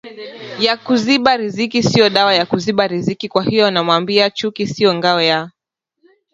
ya 0.65 0.73
kuziba 0.85 1.31
riziki 1.41 1.83
Sio 1.83 2.09
dawa 2.09 2.33
ya 2.35 2.45
kuziba 2.45 2.87
riziki 2.87 3.29
Kwahiyo 3.29 3.71
namwambia 3.71 4.29
chuki 4.29 4.67
sio 4.67 4.93
ngao 4.95 5.21
ya 5.21 5.39